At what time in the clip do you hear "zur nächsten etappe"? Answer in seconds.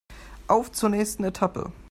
0.71-1.71